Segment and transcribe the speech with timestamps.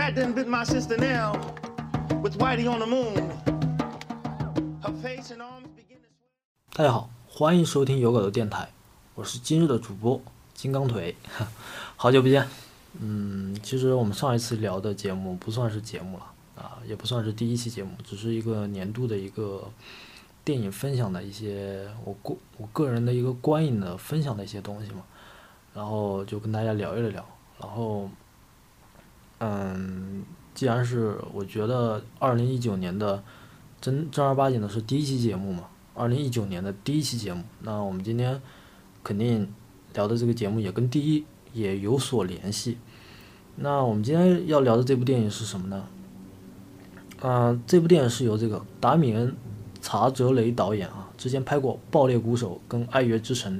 [0.00, 1.34] rat done bit my sister now
[2.22, 3.14] with Whitey on the moon.
[4.80, 6.74] Her face and arms begin to swell.
[6.74, 8.70] 大家好，欢迎收听有狗的电台，
[9.14, 10.18] 我是今日的主播
[10.54, 11.14] 金刚腿，
[11.96, 12.48] 好久不见。
[12.98, 16.24] 嗯，其实我们上一次聊的节目不算是节目了
[16.56, 19.70] 啊，也不算是第一期节目，只是一个年度的一个
[20.42, 25.02] 电影分享的一些我个我个人的一个观影的分享的一些东西嘛，
[25.74, 27.22] 然后就跟大家聊一聊，
[27.60, 28.08] 然后
[29.40, 30.22] 嗯，
[30.54, 33.22] 既然是我觉得二零一九年的
[33.80, 38.40] 正正儿八经的是第一期节目嘛，二零一九年的第一期节目，那我们今天
[39.02, 39.52] 肯定
[39.94, 42.78] 聊的这个节目也跟第一也有所联系。
[43.56, 45.86] 那我们今天要聊的这部电影是什么呢？
[47.20, 49.28] 啊、这部电影是由这个达米恩·
[49.82, 53.52] 查泽雷导演啊，之前拍过《爆裂鼓手》跟《爱乐之城》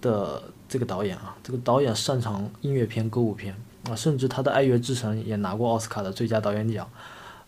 [0.00, 3.54] 的这个导演啊，这个导演擅长音乐片、歌舞片
[3.88, 6.88] 啊，甚至他的《爱乐之城》也拿过奥斯卡的最佳导演奖。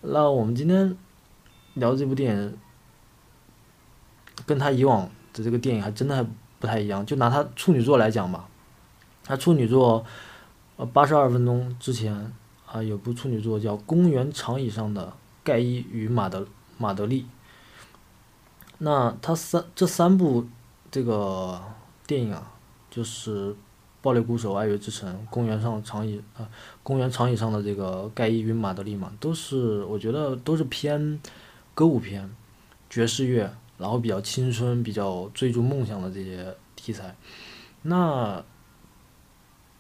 [0.01, 0.97] 那我们今天
[1.75, 2.59] 聊这部电影，
[4.47, 6.27] 跟他以往的这个电影还真的还
[6.59, 7.05] 不太一样。
[7.05, 8.49] 就拿他处女作来讲吧，
[9.25, 10.05] 他处女作，
[10.77, 12.33] 呃，八十二分钟之前
[12.67, 15.13] 啊，有部处女作叫《公园长椅上的
[15.45, 16.47] 盖伊与马德
[16.79, 17.23] 马德利》。
[18.79, 20.47] 那他三这三部
[20.91, 21.63] 这个
[22.07, 22.51] 电影啊，
[22.91, 23.51] 就是
[24.03, 26.45] 《暴力鼓手》《爱乐之城》《公园上长椅》啊，
[26.83, 31.19] 《公园长椅上的这个盖伊与马德利》嘛，都是我觉得都是偏
[31.73, 32.29] 歌舞片、
[32.91, 37.17] 爵士乐，然后比较青春、比较追逐梦想的这些题材。
[37.83, 38.45] 那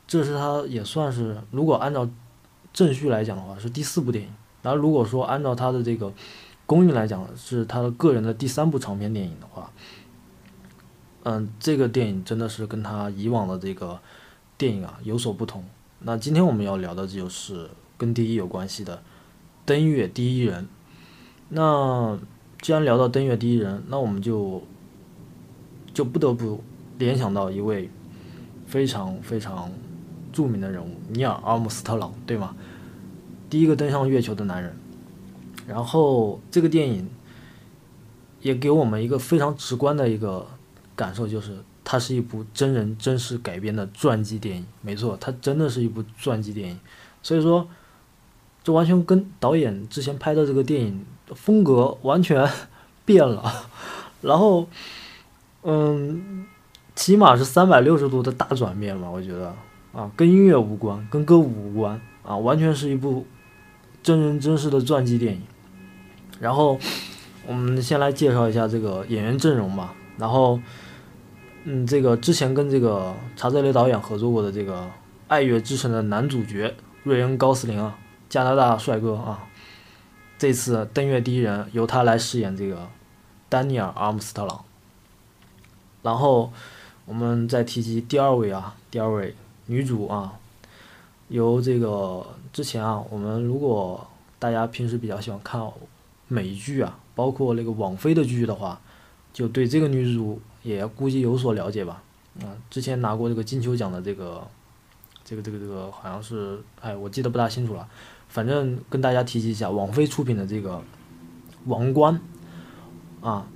[0.07, 2.09] 这是他也算是，如果按照
[2.73, 4.31] 正序来讲的话，是第四部电影。
[4.63, 6.13] 然后如果说按照他的这个
[6.65, 9.62] 公寓来讲，是他的个人的第三部长篇电影的话，
[11.25, 14.01] 嗯，这个电影真的是跟他以往的这个
[14.59, 15.65] 电影啊有所不同。
[16.01, 18.97] 那今天我们要聊的就是跟第一有关系的
[19.65, 20.65] 《登月第一人》。
[21.51, 22.19] 那
[22.61, 24.63] 既然聊到《登月第一人》，那我们就
[25.95, 26.63] 就不得不
[26.99, 27.89] 联想到一位
[28.67, 29.71] 非常非常
[30.33, 32.57] 著名的人物尼尔·阿姆斯特朗，对吗？
[33.49, 34.75] 第一个登上月球的男人。
[35.69, 37.09] 然后这个电影
[38.41, 40.45] 也给我们一个非常直观的一个
[40.95, 44.67] 感受，就是它是一部真人真事改编的传记电影。
[44.81, 46.79] 没错，它真的是一部传记电影。
[47.23, 47.69] 所以说，
[48.65, 51.05] 这完全跟导演之前拍的这个电影
[51.35, 52.49] 风格完全
[53.05, 53.53] 变了。
[54.21, 54.69] 然后，
[55.63, 56.47] 嗯，
[56.95, 59.55] 起码是三百六十度的大转变吧，我觉得
[59.93, 63.27] 啊，跟音乐无关，跟歌舞无关啊，完全是一部
[64.03, 65.43] 真人真事的传记电影。
[66.41, 66.79] 然后
[67.47, 69.95] 我们先来介绍一下这个演员阵容吧。
[70.19, 70.61] 然后，
[71.65, 74.81] 嗯，这个之前跟这个查泽雷导演合作过的这个
[75.29, 79.47] 《爱乐之城》的男主角瑞恩·高斯林啊，加拿大帅哥啊，
[80.39, 82.89] 这次登月第一人由他来饰演这个
[83.49, 84.65] 丹尼尔·阿姆斯特朗。
[86.03, 86.53] 然后
[87.05, 89.35] 我们再提及第二位啊，第二位
[89.67, 90.35] 女主啊，
[91.29, 94.07] 由这个之前啊，我们如果
[94.39, 95.65] 大家平时比较喜欢看
[96.29, 98.81] 美剧啊，包括那个网飞的剧的话，
[99.33, 102.03] 就对这个女主也估计有所了解吧。
[102.41, 104.43] 啊、之前拿过这个金球奖的这个，
[105.25, 107.87] 这个这个这个好像是，哎，我记得不大清楚了。
[108.29, 110.77] 反正跟大家提及一下，网飞出品的这个
[111.67, 112.19] 《王冠》
[113.27, 113.47] 啊，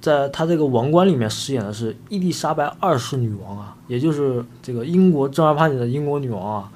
[0.00, 6.72] 在她这个《王冠》里面饰演的是伊丽莎白二世女王啊，也就是这个英国正儿八经的英国女王啊，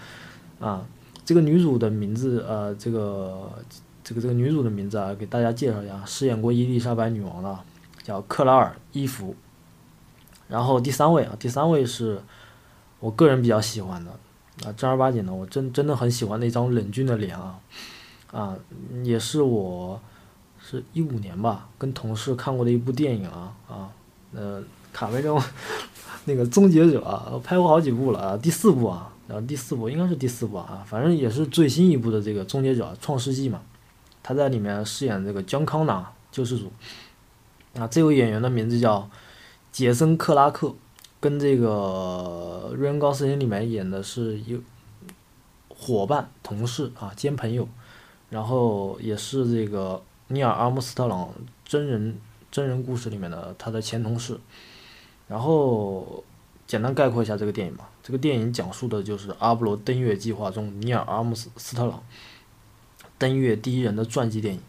[0.60, 0.86] 啊，
[1.24, 3.50] 这个女主的名字，呃，这个
[4.02, 7.58] 这个这个女主的名字啊，给大家介绍一下，饰演过伊丽莎白女王的
[8.04, 9.34] 叫克拉尔·伊芙。
[10.46, 12.22] 然后第三位啊，第三位是
[13.00, 14.12] 我个人比较喜欢的。
[14.64, 17.58] 啊，正儿八经的，我真真的很喜欢那张冷峻的脸啊，
[18.30, 18.56] 啊，
[19.02, 20.00] 也是我
[20.60, 23.90] 是一五年吧，跟同事看过的一部电影啊啊，
[24.32, 24.62] 呃，
[24.92, 25.42] 卡梅隆
[26.26, 33.60] 那个《终结者》啊，拍过好几部了啊，第四部啊，然后第四部应该是第四部啊，反正也是最新一部的这个《终结者：创世纪》嘛，
[34.22, 36.70] 他在里面饰演这个江康纳救世主，
[37.76, 39.08] 啊，这位演员的名字叫
[39.72, 40.74] 杰森·克拉克，
[41.20, 44.60] 跟这个瑞恩·高斯林里面演的是一
[45.68, 47.66] 伙伴、同事啊兼朋友，
[48.30, 51.34] 然后也是这个尼尔·阿姆斯特朗
[51.64, 52.16] 真人
[52.50, 54.38] 真人故事里面的他的前同事。
[55.26, 56.22] 然后
[56.66, 57.90] 简单概括一下这个电影吧。
[58.02, 62.02] 这个电影讲述的就是阿波罗登月计划中尼尔·阿姆斯斯特朗
[63.18, 64.60] 登月第一人的传记电影，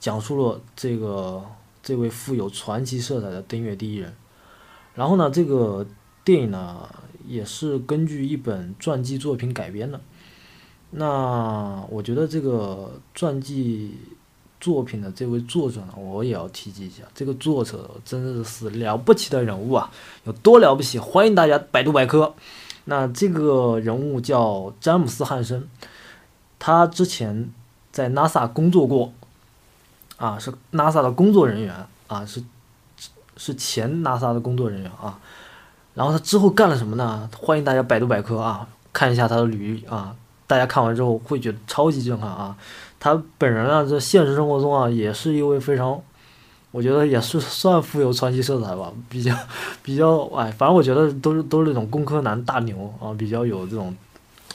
[0.00, 1.44] 讲述了这个
[1.82, 4.14] 这位富有传奇色彩的登月第一人。
[4.94, 5.86] 然后呢，这个
[6.24, 6.88] 电影呢
[7.26, 10.00] 也是根据一本传记作品改编的。
[10.90, 13.94] 那我觉得这个传记
[14.60, 19.90] 作品的这位作者呢，我也要提及一下，这个作者真的是了不起的人物啊！
[20.24, 20.98] 有多了不起？
[20.98, 22.34] 欢迎大家百度百科。
[22.86, 25.68] 那这个人物叫詹姆斯·汉森，
[26.58, 27.50] 他之前
[27.92, 29.12] 在 NASA 工作过，
[30.18, 31.74] 啊，是 NASA 的工作人员
[32.08, 32.42] 啊，是
[33.38, 35.18] 是前 NASA 的工作人员啊。
[35.94, 37.28] 然后他之后干了什么呢？
[37.36, 40.14] 欢迎大家百度百科啊，看一下他的履历啊。
[40.46, 42.56] 大家看完之后会觉得超级震撼啊！
[42.98, 46.00] 他本人啊，在现实生活中啊，也是一位非常，
[46.70, 49.36] 我觉得也是算富有传奇色彩吧，比较
[49.82, 53.94] 比较哎，反正我觉得都是都是那种工科男大牛啊，比较有这种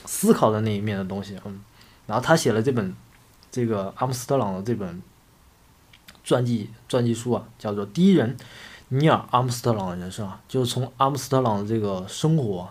[0.04, 1.60] 思考的那一面的东西，嗯。
[2.06, 2.92] 然后他写了这本
[3.52, 5.00] 这个阿姆斯特朗的这本
[6.24, 8.36] 传记传记书啊，叫做《第一人
[8.88, 12.68] 尼尔阿姆斯特朗的人生》啊，就是从阿姆斯特朗的这个生活，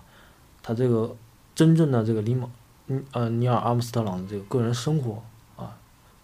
[0.61, 1.15] 他这个
[1.55, 2.50] 真正的这个尼玛。
[2.88, 5.23] 嗯呃，尼尔阿姆斯特朗的这个个人生活
[5.55, 5.73] 啊，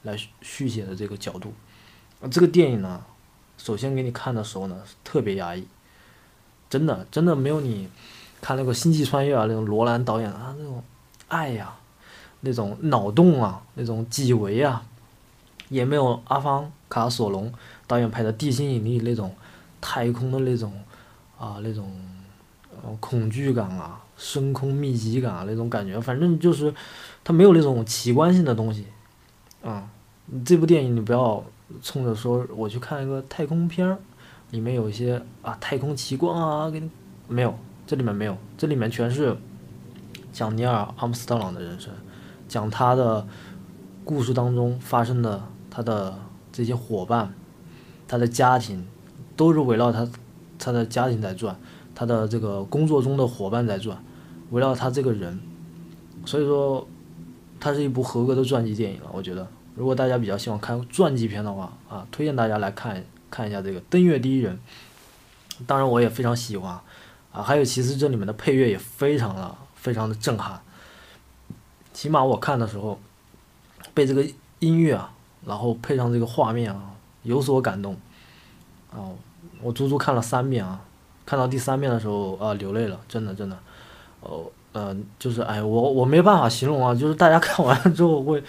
[0.02, 1.54] 来续写的这个角度，
[2.30, 3.02] 这个电影呢，
[3.58, 5.66] 首先给你看的时候呢，特别压抑，
[6.70, 7.88] 真的真的没有你
[8.42, 10.84] 看那个星际穿越啊那种罗兰导演啊那种
[11.30, 11.74] 爱呀，
[12.42, 14.86] 那种脑洞啊，那种几维啊，
[15.70, 17.52] 也没有阿方卡索隆
[17.88, 19.34] 导演拍的地心引力那种
[19.80, 20.74] 太空的那种
[21.38, 21.90] 啊那种
[23.00, 24.02] 恐惧感啊。
[24.22, 26.74] 深空密集感啊，那种感觉，反正就是，
[27.24, 28.86] 它没有那种奇观性的东西，
[29.64, 29.90] 啊，
[30.44, 31.42] 这部电影你不要
[31.82, 33.98] 冲着说我去看一个太空片儿，
[34.52, 36.90] 里面有一些啊太空奇观啊，给你
[37.30, 37.58] 没有，
[37.88, 39.38] 这里面没有，这里面全是
[40.34, 41.94] 讲尼尔阿姆斯特朗的人生，
[42.50, 43.26] 讲他的
[44.04, 45.42] 故事当中发生的
[45.80, 46.20] 他的
[46.52, 47.34] 这些伙伴，
[48.06, 48.86] 他的家庭，
[49.38, 50.06] 都是围绕他
[50.58, 51.58] 他的家庭在转，
[51.96, 53.98] 他的这个工作中的伙伴在转。
[54.50, 55.40] 围绕他这个人，
[56.26, 56.86] 所以说，
[57.62, 59.10] 它是一部合格的传记电影了。
[59.14, 63.02] 我觉得，如果大家比较喜欢看传记片的话，啊，推荐大家来看
[63.32, 64.60] 看一下这个《登月第一人》。
[65.66, 66.78] 当然，我也非常喜欢，
[67.32, 70.60] 啊，还有其实这里面的配乐也非常的非常的震撼。
[71.94, 73.00] 起码我看的时候，
[73.94, 74.26] 被这个
[74.60, 75.14] 音乐啊，
[75.46, 76.92] 然后配上这个画面啊，
[77.24, 77.96] 有所感动。
[78.92, 79.06] 啊，
[79.62, 80.82] 我足足看了三遍啊，
[81.26, 83.58] 看到第三遍的时候啊，流泪了，真的真的。
[84.22, 84.44] 哦，
[84.74, 88.44] 嗯，就是哎，我我没办法形容啊，就是大家看完了之后会，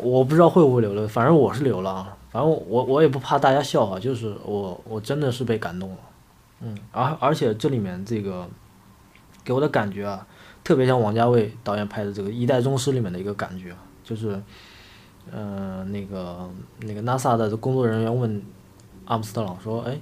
[0.00, 5.96] 我不知道会不会流泪，反正我是流了啊，反正我我也不怕大家笑话，就是我我真的是被感动了，
[6.60, 8.48] 嗯，而而且这里面这个
[9.44, 10.26] 给我的感觉啊，
[10.64, 14.40] 特别像王家卫导演拍的这个《一代宗师》里面的一个感觉，就是，
[15.30, 18.42] 嗯，那个那个 NASA 的工作人员问
[19.04, 19.98] 阿姆斯特朗说，哎，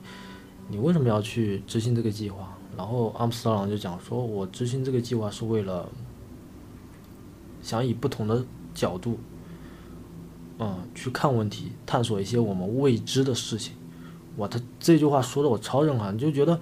[0.69, 2.56] 你为什么要去执行这个计划？
[2.76, 5.88] 然后阿姆斯特朗就讲说，我执行这个计划是为了
[7.61, 9.19] 想以不同的角度，
[10.58, 13.75] 嗯，去看问题，探索一些我们未知的事情。
[14.37, 16.58] 哇，他这句话说的我超震撼，就觉得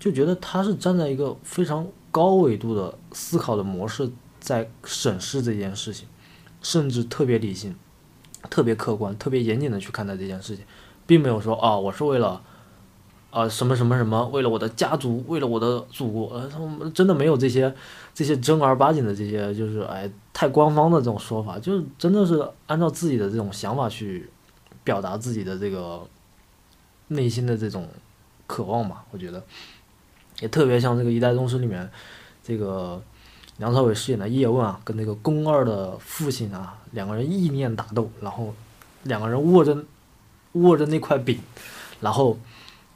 [0.00, 4.10] 就觉得他是站在一个非常高维度的思考的模式
[4.40, 6.08] 在审视这件事情，
[6.64, 7.76] 甚至特别理性、
[8.50, 10.64] 特别客观、特别严谨的去看待这件事情，
[11.06, 12.42] 并没有说啊，我是为了。
[13.30, 17.74] 啊，什么什么什么，为了我的家族，为了我的祖国，呃，他们真的没有这些，
[18.14, 24.30] 这些正儿八经的这些，就是哎，太官方的这种说法，就是真的是按照自己的这种想法去
[24.84, 26.06] 表达自己的这个
[27.08, 27.88] 内心的这种
[28.46, 29.04] 渴望吧。
[29.10, 29.42] 我觉得
[30.38, 31.90] 也特别像这个《一代宗师》里面
[32.40, 33.02] 这个
[33.58, 38.54] 梁朝伟饰演的叶问啊，跟那个宫二的父亲啊，两个人意念打斗，然后
[39.04, 39.84] 两个人握着
[40.52, 41.38] 握着那块饼，
[42.00, 42.38] 然后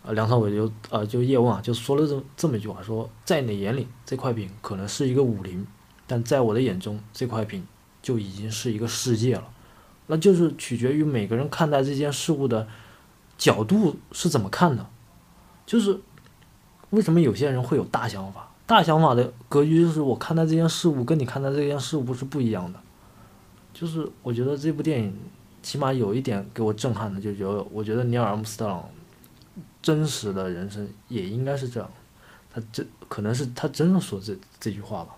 [0.03, 0.13] 呃。
[0.15, 5.67] 梁朝伟就呃就叶问啊就说了这这么一句话，说在你眼里这块饼可能是一个武林，
[6.07, 7.67] 但在我的眼中这块饼
[8.03, 9.49] 就已经是一个世界了。
[10.07, 12.67] 那就是取决于每个人看待这件事物的
[13.37, 14.87] 角度是怎么看的。
[15.67, 16.01] 就是
[16.91, 18.51] 为什么有些人会有大想法？
[18.69, 22.79] 大想法的格局就是我看待这件事物跟你看待这件事物是不一样的。
[23.73, 25.19] 就是我觉得这部电影
[25.63, 28.85] 起码有一点给我震撼的，就觉得我觉得尼尔阿姆斯特朗。
[29.81, 31.89] 真实的人生也应该是这样，
[32.53, 35.17] 他真可能是他真的说这这句话吧。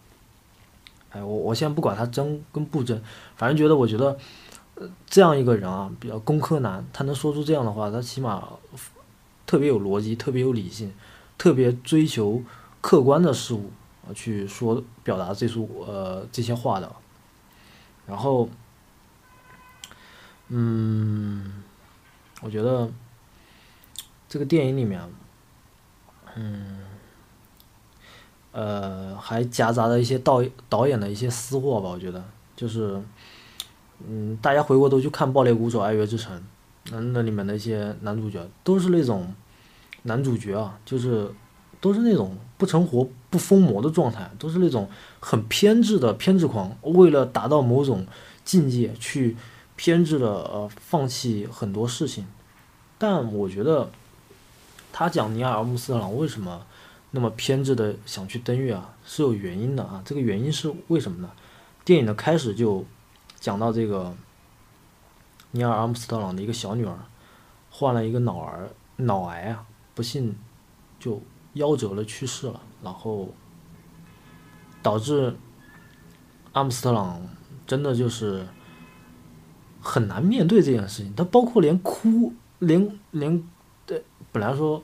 [1.11, 3.03] 哎，我我先不管他真跟不真，
[3.37, 4.17] 反正觉得我觉得，
[4.77, 8.47] 呃，这样一个人啊，比较工科男，他能说出这样的话，他起码
[9.47, 10.93] 特别有逻辑，特别有理性，
[11.37, 12.41] 特别追求
[12.81, 13.71] 客观的事物
[14.07, 16.91] 啊，去说表达这束呃这些话的。
[18.07, 18.49] 然后，
[20.49, 21.63] 嗯，
[22.41, 22.91] 我觉得。
[24.33, 25.03] 这个电影里面，
[26.37, 26.85] 嗯，
[28.53, 33.03] 呃，还夹杂着一些导导演的一些私货吧，我觉得就是，
[34.07, 36.39] 嗯，大家回过头去看《爆裂鼓手爱乐之城》，
[36.93, 39.35] 那那里面的一些男主角都是那种
[40.05, 41.29] 男主角啊，就是
[41.81, 48.07] 都是那种不成活不疯魔的状态，都是那种很偏执的偏执狂，为了达到某种
[48.45, 49.37] 境界去
[49.77, 52.27] 偏执的呃放弃很多事情。
[52.99, 53.91] 但我觉得
[54.93, 56.67] 他讲尼尔·阿姆斯特朗为什么？
[57.13, 60.01] 那么偏执的想去登月啊，是有原因的啊。
[60.05, 61.31] 这个原因是为什么呢？
[61.85, 62.85] 电影的开始就
[63.41, 64.15] 讲到这个
[65.51, 66.97] 尼尔·阿姆斯特朗的一个小女儿
[67.69, 70.37] 患了一个脑儿脑癌啊，不幸
[71.01, 71.21] 就
[71.55, 72.61] 夭折了，去世了。
[72.83, 73.29] 然后
[74.83, 75.35] 导致
[76.53, 77.21] 阿姆斯特朗
[77.67, 78.47] 真的就是
[79.81, 81.15] 很难面对这件事情。
[81.15, 83.43] 他包括连哭，连连
[84.33, 84.83] 本来说。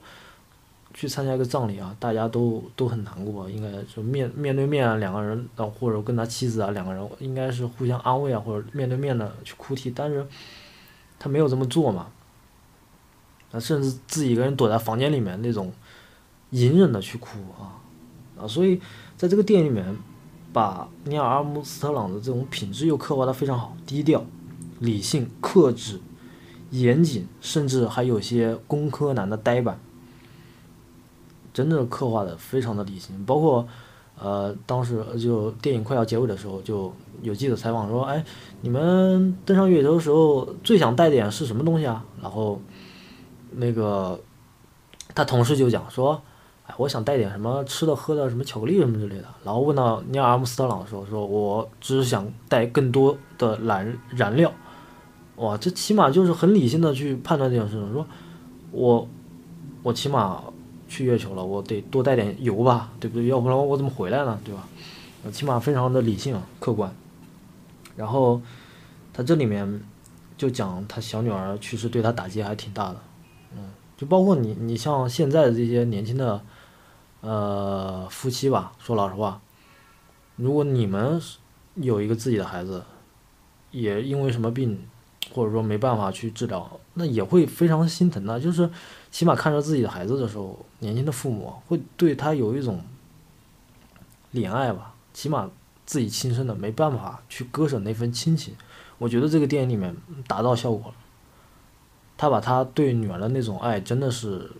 [0.98, 10.26] 去参加一个葬礼啊，大家都都很难过，应该就面面对面啊，两个人啊，或者跟他妻子啊，两个人应该是互相安慰啊，或者面对面的去哭啼，但是
[11.18, 12.06] 他没有这么做嘛，
[13.52, 15.70] 啊，甚至自己一个人躲在房间里面那种
[16.56, 17.76] 隐忍的去哭啊，
[18.40, 18.80] 啊，所以
[19.16, 19.96] 在这个电影里面，
[20.52, 24.24] 把尼尔·阿姆斯特朗的这种品质又刻画的非常好，低调、
[24.80, 26.00] 理性、克制、
[26.70, 29.78] 严谨，甚至还有些工科男的呆板。
[31.52, 33.66] 真的刻画的非常的理性，包括，
[34.18, 38.22] 呃，当时就电影快要结尾的时候，就有记者采访说：“哎，
[38.60, 42.60] 你们登上月球的时候最想带点是什么东西啊？”然后，
[43.52, 44.20] 那个
[45.14, 46.20] 他同事就讲说
[46.76, 54.52] ：“我想带点什么吃的喝的，什么巧克力什么之类的。”然后问到尼尔·阿姆斯特朗的时候，说：“我只是想带更多的燃燃料。”
[55.36, 58.06] 哇，这起码就是很理性的去判断这件事情，说
[58.72, 59.08] ：“我，
[59.82, 60.42] 我起码。”
[60.88, 63.26] 去月球了，我得多带点油吧，对不对？
[63.26, 64.38] 要不然我怎么回来呢？
[64.44, 64.68] 对吧？
[65.32, 66.88] 起码非常的理性啊、客观。
[67.96, 68.40] 然后
[69.12, 69.80] 他这里面
[70.38, 72.96] 就讲他小女儿去世对他打击还挺大的，
[73.56, 73.64] 嗯，
[73.96, 76.40] 就包括你，你像现在的这些年轻的
[77.26, 79.40] 呃夫妻吧，说老实话，
[80.36, 81.20] 如果你们
[81.74, 82.84] 有一个自己的孩子，
[83.70, 84.86] 也因为什么病，
[85.34, 88.70] 或者说没办法去治疗，那也会非常心疼的，就是。
[89.08, 92.84] 起码看着自己的孩子的时候，年轻的父母会对他有一种
[94.34, 94.94] 怜爱吧。
[95.14, 95.50] 起码
[95.86, 98.54] 自己亲生的没办法去割舍那份亲情。
[98.98, 100.94] 我觉得这个电影里面达到效果了。
[102.18, 104.52] 他把他对女儿的那种爱真的是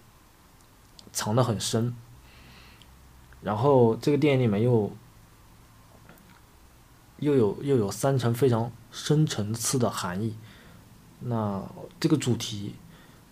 [1.12, 1.94] 藏得很深。
[3.42, 4.90] 然后这个电影里面又
[7.18, 10.34] 又有又有三层非常深层次的含义。
[11.20, 11.62] 那
[12.00, 12.74] 这个主题。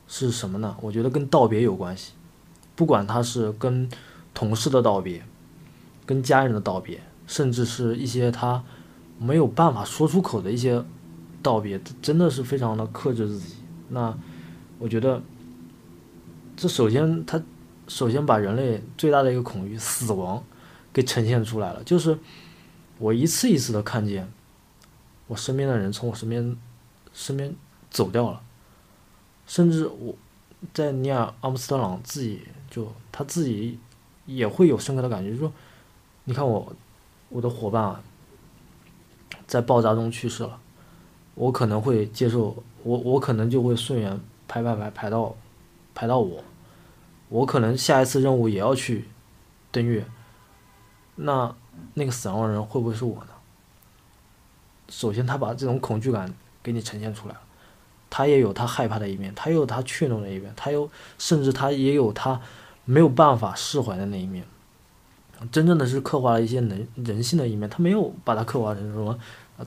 [0.06, 0.76] 是什么呢？
[0.82, 2.12] 我觉得跟道别有关系，
[2.76, 3.88] 不管他是跟
[4.34, 5.24] 同事的道别，
[6.04, 8.62] 跟家人的道别，甚至是一些他
[9.18, 10.84] 没有办法说出口的一些
[11.42, 13.54] 道别，真的是非常的克制自己。
[13.88, 14.14] 那
[14.78, 15.22] 我觉得，
[16.54, 17.42] 这首先他
[17.88, 20.42] 首先把人类最大的一个恐惧——死亡，
[20.92, 21.82] 给呈现出来了。
[21.84, 22.18] 就是
[22.98, 24.32] 我一次一次的看见
[25.26, 26.56] 我身边的人从我身边
[27.12, 27.54] 身边
[27.90, 28.40] 走掉了。
[29.46, 30.14] 甚至我，
[30.72, 33.78] 在尼尔·阿姆斯特朗自己就他自己
[34.24, 35.52] 也会有深刻的感觉，就说，
[36.24, 36.74] 你看我，
[37.28, 38.02] 我的伙伴啊
[39.46, 40.58] 在爆炸中去世了，
[41.34, 45.36] 我可能会接受，我我可能就会顺延排排排排到
[45.94, 46.42] 排到我，
[47.34, 49.06] 我可能下一次任务也要去
[49.72, 50.06] 登月，
[51.16, 51.52] 那
[51.94, 53.30] 那个死亡的人会不会是我呢？
[54.88, 57.40] 首先，他把这种恐惧感给你呈现出来了。
[58.08, 60.88] 他也有他害怕的一面，他也有他怯懦的一面，他有
[61.18, 62.40] 甚至他也有他
[62.84, 64.44] 没有办法释怀的那一面。
[65.50, 69.18] 真正的是刻画了一些人人性的一面，他没有把它刻画成什么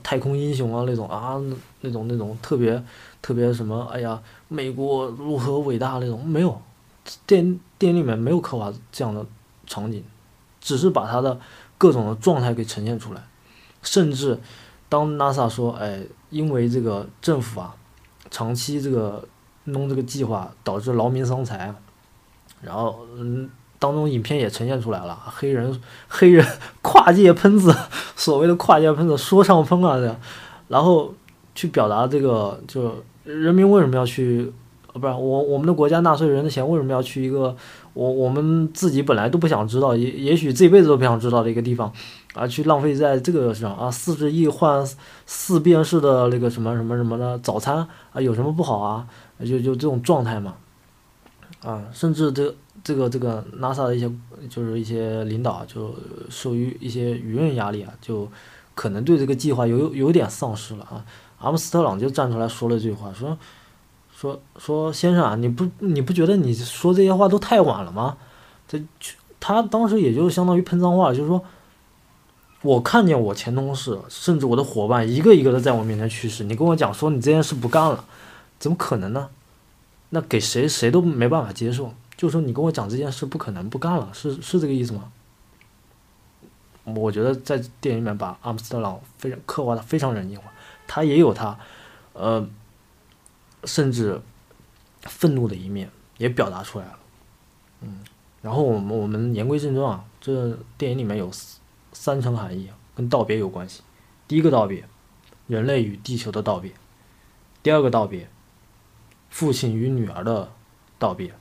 [0.02, 1.38] 太空英雄啊那种啊
[1.82, 2.82] 那种那种特别
[3.20, 6.58] 特别什么哎呀美国如何伟大那种没有，
[7.26, 9.24] 电电影里面没有刻画这样的
[9.66, 10.02] 场景，
[10.60, 11.38] 只是把他的
[11.76, 13.22] 各种的状态给呈现出来，
[13.82, 14.38] 甚至
[14.88, 17.74] 当 NASA 说哎因为这个政府啊。
[18.30, 19.26] 长期这个
[19.64, 21.74] 弄这个计划导致劳民伤财，
[22.60, 23.48] 然后嗯，
[23.78, 26.46] 当中影片也呈现出来了，黑人黑人
[26.82, 27.74] 跨界喷子，
[28.16, 30.14] 所谓的跨界喷子说唱喷啊这，
[30.68, 31.14] 然后
[31.54, 34.52] 去表达这个就人民为什么要去，
[34.98, 37.56] 不是我我们的国家纳税人的钱为什么要去一个
[37.94, 41.92] 我我们自己本来都不想知道也也许这辈子都不想知道的一个地方。
[42.34, 43.90] 啊，去浪费在这个上啊！
[43.90, 44.86] 四十亿换
[45.26, 47.78] 四便士的那个什么什么什么的早餐
[48.12, 49.08] 啊，有什么不好啊？
[49.40, 50.54] 就就这种状态嘛。
[51.64, 54.08] 啊，甚至这这个这个 NASA 的一些
[54.48, 55.92] 就是一些领导就
[56.28, 58.28] 受于一些舆论压力啊，就
[58.76, 61.04] 可能对这个计划有有点丧失了啊。
[61.38, 63.36] 阿姆斯特朗就站出来说了这句话，说
[64.18, 68.16] 说说先生啊，你不你不觉得你说这些话都太晚了吗？
[68.66, 68.82] 这
[69.38, 71.40] 他当时也就相当于喷脏话，就是说，
[72.62, 78.04] 我看见我前同事甚至我的伙伴一个一个的在我面前去世，你跟我讲说你这件事不干了，
[78.58, 79.28] 怎么可能呢？
[80.10, 85.12] 那给谁谁都没办法接受，就说你跟我讲这件事不可能不干了，是是这个意思吗？
[86.82, 90.50] 我觉得在电影里面把阿姆斯特朗非常刻画的非常人性化，
[90.88, 91.56] 他也有他，
[92.14, 92.44] 呃，
[93.64, 94.20] 甚至
[95.02, 96.98] 愤怒的一面也表达出来了，
[97.80, 98.00] 嗯，
[98.42, 101.30] 然后我们我们言归正传啊，这电影里面有
[101.92, 103.82] 三层含义，跟道别有关系。
[104.26, 104.84] 第一个道别，
[105.46, 106.72] 人类与地球的道别；
[107.62, 108.28] 第二个道别。
[109.30, 110.50] 父亲与女儿的
[110.98, 111.34] 道别，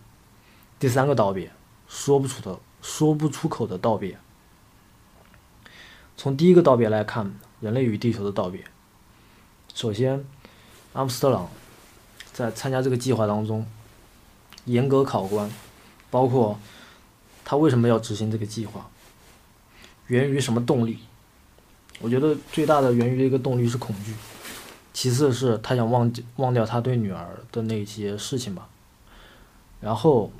[0.77, 1.49] 第三个道别，
[1.87, 4.19] 说不出的、说不出口的道别。
[6.17, 8.65] 从第一个道别来看，人类与地球的道别。
[9.73, 10.25] 首先，
[10.91, 11.49] 阿姆斯特朗
[12.37, 13.65] 在参加这个计划当中，
[14.65, 15.49] 严格考官，
[16.11, 16.59] 包括
[17.43, 18.87] 他为什么要执行这个计划，
[20.05, 20.99] 源于什么动力？
[21.99, 24.13] 我觉得最大的源于一个动力是恐惧。
[24.93, 28.69] 其次是他想忘记忘掉他对女儿的那些事情吧，
[29.81, 30.31] 然后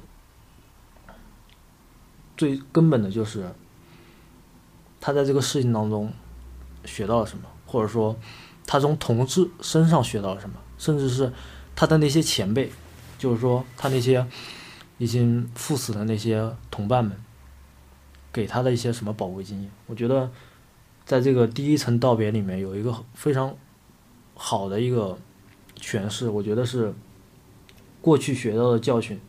[2.37, 3.51] 最根本的就是
[5.01, 6.13] 他在这个事情当中
[6.85, 8.15] 学到了什么，或者说
[8.67, 11.33] 他从同志身上学到了什么，甚至是
[11.77, 12.69] 他的那些前辈，
[13.17, 14.27] 就是说他那些
[14.97, 17.15] 已经赴死的那些同伴们
[18.33, 19.71] 给他的一些什么宝贵经验。
[19.85, 20.29] 我觉得
[21.05, 23.55] 在这个第一层道别里面有一个非常。
[24.39, 25.17] 好的一个
[25.79, 26.93] 诠释，我觉得是
[28.01, 29.19] 过去学到的教训，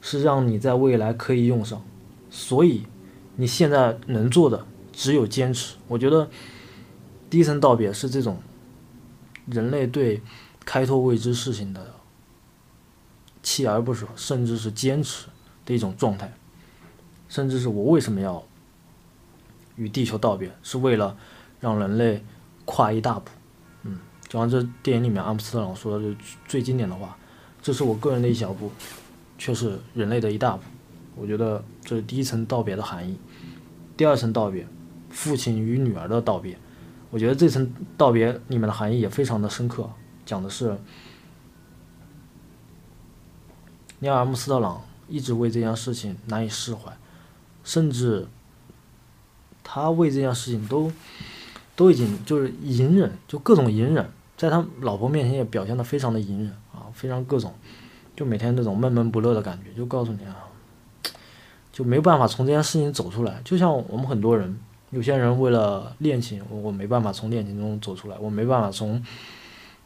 [0.00, 1.80] 是让你在未来可以用上，
[2.28, 2.82] 所以
[3.36, 5.76] 你现在能做的只有坚持。
[5.86, 6.28] 我觉得
[7.30, 8.42] 第一层道别是这种
[9.46, 10.20] 人类对
[10.68, 11.94] 开拓未知事情的
[13.42, 15.26] 锲而不舍，甚至是坚持
[15.64, 16.30] 的一种状态，
[17.26, 18.44] 甚至是我为什么要
[19.76, 21.16] 与地球道别，是为了
[21.58, 22.22] 让人类
[22.66, 23.30] 跨一大步。
[23.84, 26.14] 嗯就像这电影里面阿姆斯特朗说的
[26.46, 27.16] 最经典的话
[27.62, 28.70] ：“这是我个人的一小步，
[29.38, 30.62] 却是人类的一大步。”
[31.16, 33.18] 我觉得这是第一层道别的含义。
[33.96, 34.68] 第二层道别，
[35.08, 36.58] 父亲与女儿的道别。
[37.08, 39.90] 我觉得这层道别里面的含义也非常的深刻，
[40.28, 40.76] 讲的是
[44.00, 46.94] 尼尔·阿姆斯特朗一直为这件事情难以释怀，
[47.64, 48.26] 甚至
[49.64, 50.92] 他为这件事情都
[51.74, 54.06] 都已经就是隐忍，就各种隐忍。
[54.36, 57.54] 在他老婆面前也表现的非常的隐忍啊，非常各种，
[58.14, 60.36] 就每天那种闷闷不乐的感觉，就告诉你啊，
[61.72, 63.40] 就没办法从这件事情走出来。
[63.44, 64.60] 就像我们很多人，
[64.90, 69.02] 有些人为了恋情，我没办法从恋情中走出来，我没办法从，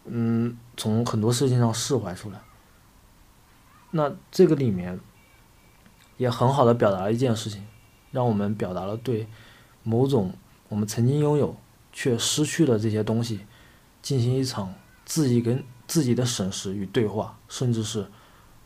[0.05, 2.41] 嗯，从很多事情上释怀出来。
[3.91, 4.99] 那这个里面，
[6.17, 7.65] 也很好的表达了一件事情，
[8.11, 9.29] 让我们表达了对
[9.83, 10.35] 某种
[10.69, 11.57] 我们曾经拥有
[11.93, 13.41] 却失去的这些东西。
[14.01, 18.05] 进行一场自己跟自己的审视与对话，甚至是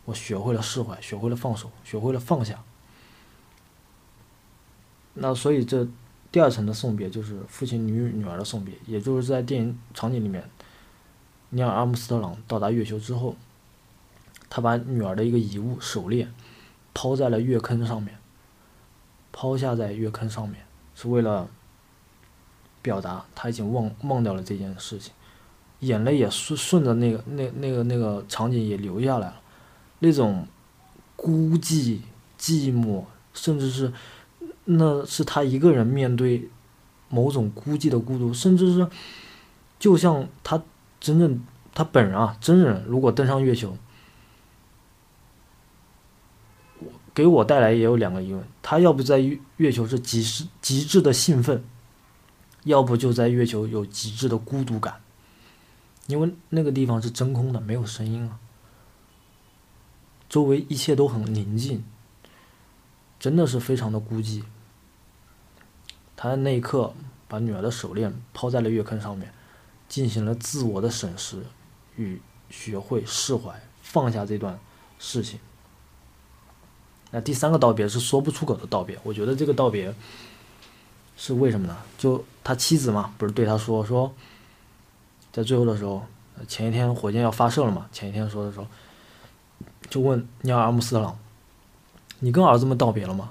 [0.07, 2.59] 我学会了释怀，学会了放手，学会了放下。
[5.13, 5.87] 那所以这
[6.33, 10.49] 第二层的送别就是父亲与女儿的送别，也就是在电影场景里面，
[11.57, 13.35] 尼尔·阿姆斯特朗到达月球之后，
[14.51, 16.31] 他把女儿的一个遗物手链
[16.93, 18.19] 抛在了月坑上面，
[19.33, 21.49] 抛下在月坑上面，是为了
[22.83, 25.15] 表达他已经忘忘掉了这件事情。
[25.81, 29.41] 眼泪也顺顺着那个那那个那个场景也流下来了，
[30.01, 30.47] 那种
[31.17, 32.01] 孤寂、
[32.39, 33.91] 寂寞，甚至是
[34.67, 36.51] 那是他一个人面对
[37.09, 38.87] 某种孤寂的孤独，甚至是
[39.79, 40.63] 就像他
[41.07, 41.41] 真正
[41.73, 43.77] 他本人啊，真人如果登上月球，
[47.15, 49.21] 给我带来也有两个疑问：他要不在
[49.57, 51.63] 月球是极致极致的兴奋，
[52.65, 55.01] 要不就在月球有极致的孤独感。
[56.09, 58.41] 因为那个地方是真空的，没有声音啊，
[60.29, 61.85] 周围一切都很宁静，
[63.21, 64.43] 真的是非常的孤寂。
[66.17, 66.93] 他在那一刻
[67.29, 69.33] 把女儿的手链抛在了月坑上面，
[69.89, 71.45] 进行了自我的审视
[71.97, 72.21] 与
[72.51, 74.59] 学会释怀、放下这段
[74.99, 75.39] 事情。
[77.11, 79.95] 那第三个道别是说不出口的道别，我觉得这个道别
[81.17, 81.77] 是为什么呢？
[81.97, 84.13] 就他妻子嘛，不是对他说说。
[85.33, 86.03] 在最后的时候，
[86.49, 87.87] 前一天火箭要发射了嘛？
[87.93, 88.67] 前一天说的时候，
[89.89, 91.19] 就问尼尔阿姆斯特朗
[92.21, 93.31] ：“你跟儿子们道别了吗？”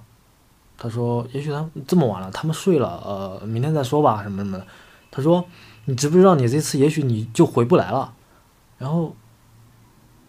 [0.78, 4.68] 他说：“也许他这么晚了，他们睡了，呃，明天再说吧，什么什么的。”
[5.10, 5.44] 他说
[5.86, 8.14] ：“你知不知道你这次也许你就回不来了？”
[8.78, 9.16] 然后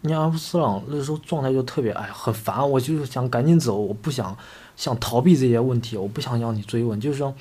[0.02, 4.36] 你阿姆斯朗那时候状态就特别哎，很烦，我就是想赶紧走，我不想
[4.76, 7.34] 想逃避这些问题，我不想让你追问，就是说，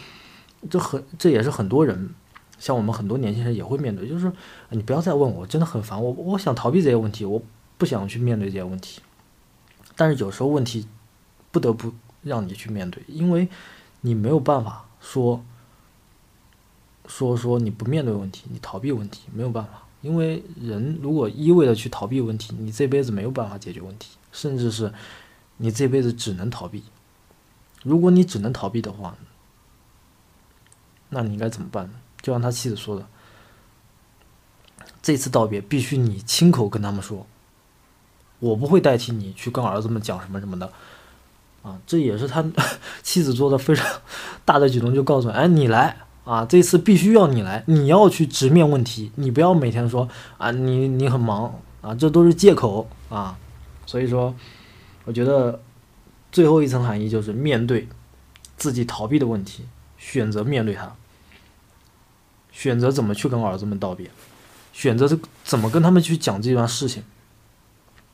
[0.70, 2.10] 这很这也是很多人。
[2.58, 4.32] 像我们很多年轻人也会面对，就是
[4.70, 7.42] 你不要再问我，真的很烦我，我想逃避这些问题，我
[7.78, 9.02] 不想去面对这些问题。
[9.98, 10.88] 但是有时候问题
[11.52, 13.50] 不得不让你去面对，因为
[14.02, 15.44] 你没有办法说
[17.08, 19.84] 说说你不面对问题，你逃避问题没有办法。
[20.02, 24.94] 因为人如果一味的去逃避问题，你这辈子没有办法解决问题，甚至是
[25.58, 26.84] 你这辈子只能逃避。
[27.84, 29.16] 如果你只能逃避的话，
[31.10, 31.94] 那你应该怎么办呢？
[32.22, 33.08] 就像他妻子说的，
[35.02, 37.26] 这次道别必须你亲口跟他们说，
[38.40, 40.72] 我不会代替你去跟儿子们讲什么什么的，
[41.64, 42.44] 啊，这也是他
[43.02, 44.02] 妻子做的非常
[44.44, 53.38] 大的举动，就告诉哎，你来啊，这次必须要你来，你要去直面问题，你不要每天说啊，你你很忙啊，这都是借口啊，
[53.86, 54.36] 所以说，
[55.06, 55.62] 我觉得
[56.32, 57.88] 最后一层含义就是面对
[58.58, 59.66] 自己逃避的问题，
[59.98, 60.94] 选择面对它。
[62.52, 64.10] 选择怎么去跟儿子们道别，
[64.72, 65.06] 选择
[65.44, 67.04] 怎么跟他们去讲这段事情，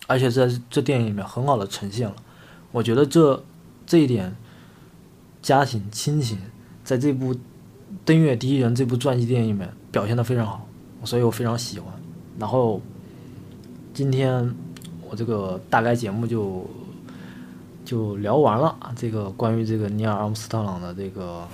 [0.08, 2.16] 而且在这电影里面很好的呈现了，
[2.72, 3.44] 我觉得这
[3.86, 4.36] 这一点
[5.44, 6.40] 家庭亲情
[6.84, 7.36] 在这部
[8.06, 10.68] 《登月第一人》这部传记电影里面表现的非常好，
[11.04, 11.94] 所以我非常喜欢。
[12.40, 12.82] 然后
[13.94, 14.54] 今天
[15.10, 16.66] 我这个大概节目就
[17.86, 21.48] 就聊完了，这个关于这个尼尔阿姆斯特朗的这个。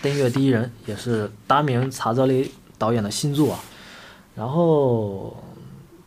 [0.00, 3.60] 登月第一人也是达米恩·查泽雷导演的新作啊，
[4.34, 5.36] 然后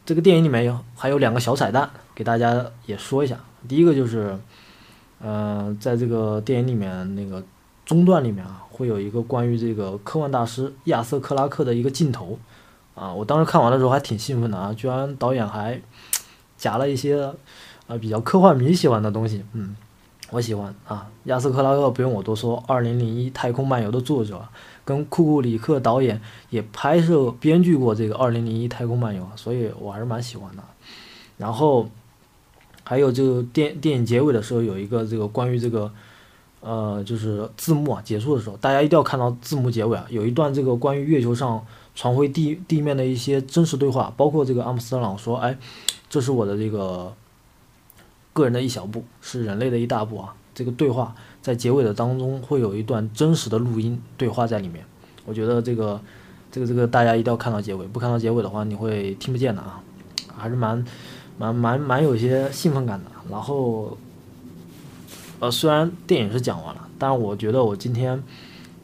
[0.05, 3.39] 这个电影里面有还有两个小彩蛋，给大家也说一下。
[3.69, 4.37] 第一个就是，
[5.21, 7.41] 呃，在这个电影里面那个
[7.85, 12.37] 中段里面啊，会有一个关于这个科幻大师亚瑟·克拉克的一个镜头
[12.93, 15.81] 啊，我当时看完的时候还挺兴奋的啊，居然导演还
[16.57, 17.33] 夹了一些
[17.87, 19.75] 啊比较科幻迷喜欢的东西，嗯。
[20.31, 24.41] 我喜欢啊，亚瑟克拉克不用我多说，《二零零一太空漫游》的作者，
[24.83, 30.63] 跟库库里克导演也拍摄编剧过这个《二零零一太空漫游》，所以我还是蛮喜欢的。
[31.37, 31.87] 然后
[32.83, 35.91] 还有就电电影结尾的时候有一个这个关于这个
[36.65, 45.55] 呃就是字幕啊结束的时候，大家一定要看到字幕结尾啊，有一段这个关于月球上传回地地面的一些真实对话，包括这个阿姆斯特朗说：“哎，
[46.09, 47.13] 这是我的这个。”
[48.35, 50.35] 个人的一小步是人类的一大步啊！
[50.53, 54.83] 这个对话在结尾的当中会有一段真实的录音对话在里面。
[55.25, 56.01] 我觉得这个、
[56.51, 59.81] 这个、这个大家一定要看到结尾，不看到结尾的话你会听不见的啊！
[60.35, 60.85] 还是蛮、
[61.37, 63.11] 蛮、蛮、蛮有些兴奋感的。
[63.29, 63.97] 然后，
[65.51, 68.21] 虽然电影是讲完了，但我觉得我今天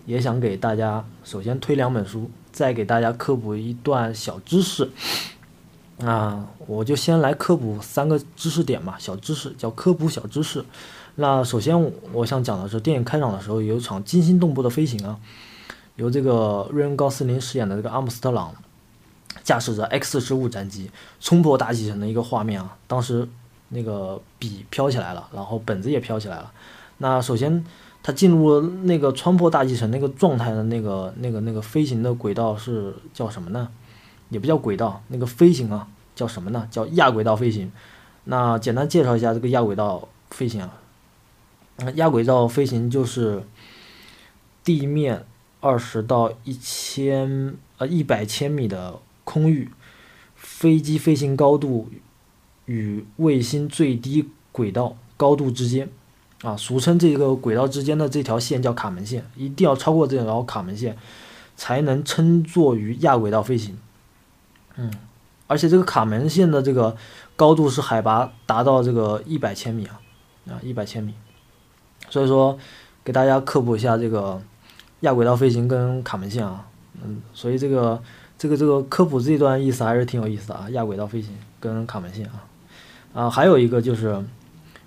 [0.06, 4.89] 也想给大家首先推两本书，再给大家科普一段小知识。
[5.97, 10.65] 那我就先来科普三个知识点吧，小知识叫科普小知识。
[11.15, 15.19] 那首先我想讲的是，电影开场的时候有一场惊心动魄的飞行啊，
[15.97, 18.52] 由这个瑞恩·高斯林饰演的这个阿姆斯特朗
[19.43, 22.76] 驾驶着 X 十五战机冲破大气层的一个画面啊。
[22.88, 23.28] 当时
[23.71, 26.51] 那个笔飘起来了，然后本子也飘起来了。
[26.99, 27.65] 那首先
[28.03, 33.69] 它进入那个穿破大气层那个状态的那个那个那个飞行的轨道是叫什么呢？
[34.29, 36.67] 也不叫轨道，那个飞行啊，叫什么呢？
[36.71, 37.71] 叫亚轨道飞行。
[38.25, 40.77] 那简单介绍一下这个亚轨道飞行啊。
[41.95, 43.43] 亚轨道飞行就是
[44.63, 45.25] 地面
[45.60, 49.71] 二十到一千呃一百千米的空域，
[50.36, 51.89] 飞机飞行高度
[52.71, 55.89] 与卫星最低轨道高度之间
[56.41, 60.95] 啊，俗称这个轨道之间的这条线叫卡门线，一定要超过这条卡门线，
[61.57, 63.77] 才能称作于亚轨道飞行。
[64.77, 64.89] 嗯，
[65.47, 66.95] 而且这个卡门线的这个
[67.36, 69.99] 高度是海拔达到这个一百千米啊，
[70.49, 71.13] 啊一百千米，
[72.10, 72.57] 所以说
[73.03, 74.41] 给大家科普一下这个
[75.01, 76.65] 亚轨道飞行跟卡门线啊，
[77.03, 78.01] 嗯，所以这个
[78.38, 82.45] 这个这个科普这段意思还是挺有意思的啊，亚轨道飞行跟卡门线啊，
[83.13, 84.24] 啊还有一个就是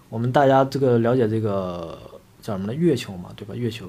[0.08, 1.98] 我们大家这个了解这个
[2.40, 2.74] 叫什么呢？
[2.74, 3.54] 月球嘛，对吧？
[3.54, 3.86] 月球，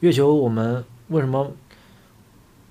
[0.00, 1.50] 月球我们为什么？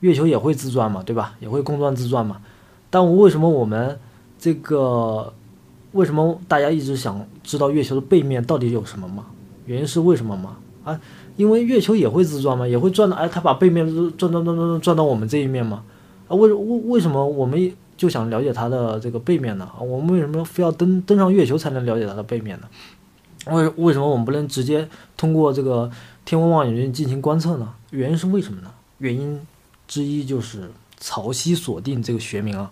[0.01, 1.35] 月球也会自转嘛，对吧？
[1.39, 2.41] 也会公转自转嘛。
[2.89, 3.97] 但为什么我们
[4.37, 5.33] 这个
[5.93, 9.25] 为什么大家一直想知道月球的背面到底有什么嘛？
[9.65, 10.57] 原因是为什么嘛？
[10.83, 10.99] 啊，
[11.37, 13.85] 因为月球也会自转嘛，也会转到哎，它把背面
[14.17, 15.83] 转转转转转到我们这一面嘛。
[16.27, 19.69] 啊，为为为什么我们就想了解它的这个背面呢？
[19.79, 22.67] 我们为什么非要登登上月球才能了解它的背面呢？
[23.47, 25.91] 为为什么我们不能直接通过这个
[26.23, 27.73] 天文望远镜进行观测呢？
[27.91, 28.71] 原因是为什么呢？
[28.99, 29.39] 原因
[29.87, 32.71] 之一就是潮汐锁定这个学名啊，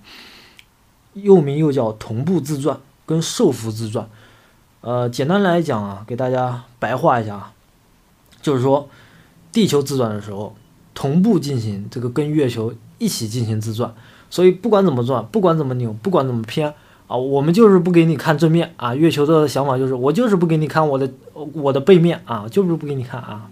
[1.14, 4.10] 又名又叫同步自转跟受浮自转。
[4.80, 7.54] 呃，简单来讲啊，给大家白话一下啊，
[8.42, 8.90] 就是说
[9.52, 10.56] 地球自转的时候，
[10.94, 13.94] 同步进行这个跟月球一起进行自转。
[14.32, 16.74] 所以不管怎么转，不管怎么扭，不管怎么偏
[17.06, 18.96] 啊，我们就是不给你看正面啊。
[18.96, 21.08] 月球的想法就是，我就是不给你看我的
[21.54, 23.48] 我的背面啊，就是不给你看啊。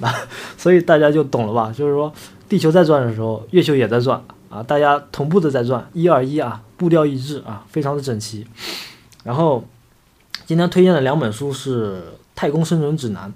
[0.00, 0.14] 啊，
[0.56, 1.70] 所以大家就懂了吧？
[1.76, 2.10] 就是说，
[2.48, 8.46] 地球在转的时候，月球也在转啊，大家同步的在转，一二一啊，步调一致啊，非常的整齐。
[9.24, 9.64] 然后
[10.46, 11.96] 今天推荐的两本书是
[12.34, 13.34] 《太空生存指南》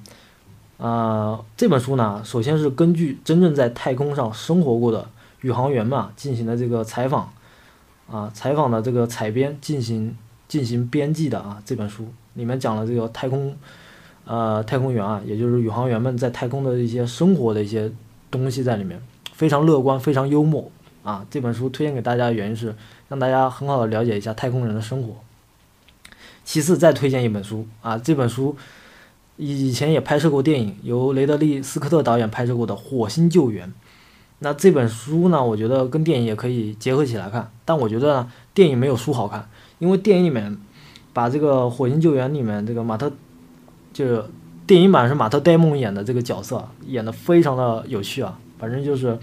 [0.86, 5.06] 啊，这本书呢，首先是根据真正在太空上生活过的。
[5.44, 7.30] 宇航员嘛，进行的这个采访，
[8.10, 10.16] 啊，采访的这个采编进行
[10.48, 13.54] 进行编辑的啊，这本书里面讲了这个太空，
[14.24, 17.92] 呃，太空员啊，也就是宇航员们在太空的一些生活的一些
[18.30, 18.98] 东西在里面，
[19.34, 20.70] 非常乐观，非常幽默
[21.02, 21.26] 啊。
[21.30, 22.74] 这本书推荐给大家的原因是
[23.10, 25.14] 让大家很好的了解一下太空人的生活。
[26.42, 28.56] 其次再推荐一本书啊，这本书
[29.36, 33.68] 以以前也拍摄过电影，由雷德利·斯科特导演拍摄过的《火星救援》。
[34.40, 35.42] 那这本书呢？
[35.42, 40.58] 我觉得跟电影也可以结合起来看，但我觉得，电影没有书好看，因为电影里面
[41.12, 43.10] 把这个《火星救援》里面这个马特，
[43.92, 44.24] 就是
[44.66, 48.38] 电影版是马特·戴蒙演的这个角色，演的非常的有趣啊。
[48.58, 49.18] 反正就是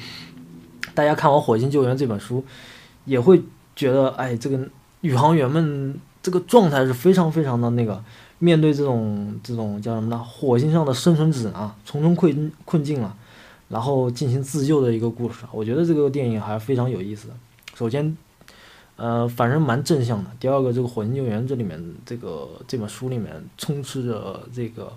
[0.95, 2.43] 大家看完《火星救援》这本书，
[3.05, 3.43] 也会
[3.75, 4.59] 觉得，哎，这个
[5.01, 8.03] 宇航员们这个状态是非常非常的那个，
[8.39, 10.17] 面对这种这种叫什么呢？
[10.17, 13.15] 火星上的生存指南，重重困困境了。
[13.71, 17.33] 然后进行自救的一个故事，我觉得这个电影还是非常有意思的。
[17.73, 18.17] 首先，
[18.97, 20.29] 呃，反正蛮正向的。
[20.41, 24.91] 第二个，这个《火星救援》这里面这个这本书里面充斥着这个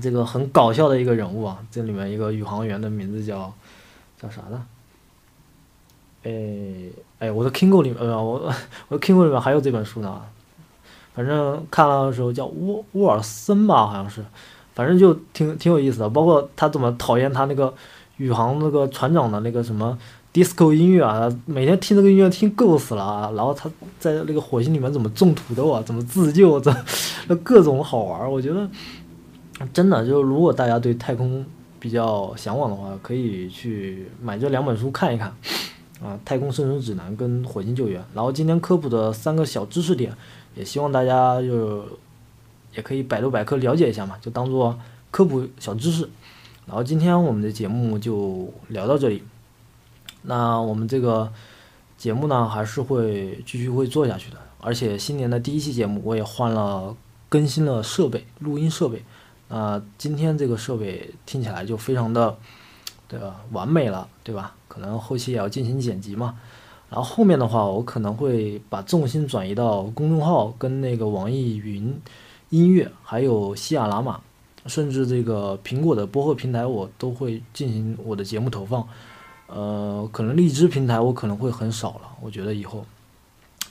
[0.00, 1.58] 这个很搞笑的一个人物啊。
[1.68, 3.52] 这里面一个宇航员的名字叫
[4.16, 4.64] 叫啥呢？
[6.22, 6.32] 哎
[7.18, 8.52] 哎，我的 Kingo 里面呃，我
[8.88, 10.22] 我的 Kingo 里面还有这本书呢。
[11.14, 14.24] 反正看了的时候叫沃沃尔森吧，好像是。
[14.76, 17.72] 反正就挺挺有意思的，包括他怎么讨厌他那个
[18.18, 19.96] 宇航那个船长的那个什么
[20.34, 23.32] disco 音乐啊，每天听这个音乐听够死了啊。
[23.34, 26.70] 然后他在那个火星里面怎么种土豆啊，怎么自救，这
[27.26, 28.30] 那各种好玩。
[28.30, 28.68] 我觉得
[29.72, 31.42] 真的就是，如果大家对太空
[31.80, 35.28] 比较向往的话，可以去买这两本书看一看
[36.04, 37.98] 啊，《太空生存指南》跟《火星救援》。
[38.12, 40.12] 然后今天科普的三个小知识点，
[40.54, 41.82] 也希望大家就。
[42.76, 44.78] 也可以百度百科了解一下嘛，就当做
[45.10, 46.08] 科普小知识。
[46.66, 49.22] 然后今天我们的节目就聊到这里。
[50.22, 51.32] 那我们这个
[51.96, 54.36] 节目呢，还是会继续会做下去的。
[54.60, 56.94] 而且新年的第一期节目，我也换了
[57.28, 59.04] 更新了设备，录音设备。
[59.48, 62.36] 那今天这个设备听起来就非常的，
[63.06, 63.44] 对吧？
[63.52, 64.56] 完美了，对吧？
[64.66, 66.36] 可能后期也要进行剪辑嘛。
[66.90, 71.96] 然后后面的话，我可能会把重心转移到公众号跟那个网易云。
[72.50, 74.20] 音乐还有喜马拉雅，
[74.66, 78.86] 甚至这个苹果的播客平台，我都会进行我的节目投放。
[79.48, 82.02] 呃，可能荔枝平台我可能会很少了。
[82.20, 82.86] 我觉得以后，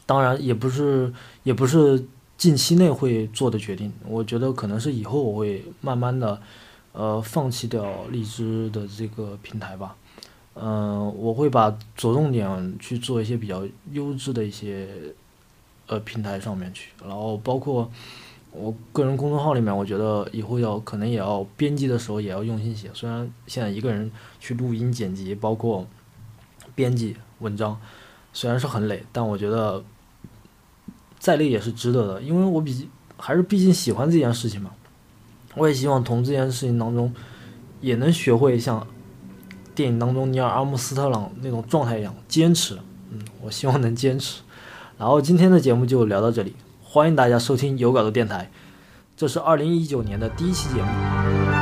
[0.05, 2.05] 当然也不是也不是
[2.37, 3.91] 近期内会做的决定。
[4.07, 6.41] 我觉得可能是以后我会慢慢的，
[6.91, 9.95] 呃，放弃掉荔枝的这个平台吧。
[10.53, 14.87] 嗯，我会把着重点去做一些比较优质的一些
[15.87, 17.89] 呃平台上面去，然后包括。
[18.57, 22.89] 我个人公众号里面，我觉得以后要可能也要编辑的时候也要用心写。
[22.93, 25.85] 虽然现在一个人去录音剪辑，包括
[26.73, 27.77] 编辑文章，
[28.31, 29.83] 虽然是很累，但我觉得
[31.19, 34.71] 再累也是值得的，因为我比还是毕竟喜欢这件事情嘛。
[35.55, 37.13] 我也希望从这件事情当中
[37.81, 38.85] 也能学会像
[39.73, 42.77] 电影当中尼尔阿姆斯特朗那种状态一样坚持。
[43.11, 44.41] 嗯，我希望能坚持。
[44.97, 46.55] 然后今天的节目就聊到这里。
[46.95, 48.49] 欢迎大家收听有稿的电台，
[49.17, 51.54] 这是二零一九年的第一期节目。